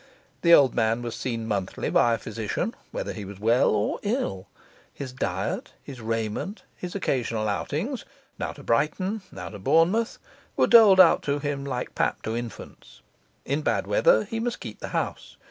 The 0.41 0.51
old 0.55 0.73
man 0.73 1.03
was 1.03 1.13
seen 1.13 1.45
monthly 1.47 1.91
by 1.91 2.15
a 2.15 2.17
physician, 2.17 2.73
whether 2.89 3.13
he 3.13 3.23
was 3.23 3.39
well 3.39 3.69
or 3.69 3.99
ill. 4.01 4.47
His 4.91 5.13
diet, 5.13 5.73
his 5.83 6.01
raiment, 6.01 6.63
his 6.75 6.95
occasional 6.95 7.47
outings, 7.47 8.03
now 8.39 8.51
to 8.53 8.63
Brighton, 8.63 9.21
now 9.31 9.49
to 9.49 9.59
Bournemouth, 9.59 10.17
were 10.57 10.65
doled 10.65 10.99
out 10.99 11.21
to 11.29 11.37
him 11.37 11.63
like 11.63 11.93
pap 11.93 12.23
to 12.23 12.35
infants. 12.35 13.03
In 13.45 13.61
bad 13.61 13.85
weather 13.85 14.23
he 14.23 14.39
must 14.39 14.59
keep 14.59 14.79
the 14.79 14.87
house. 14.87 15.37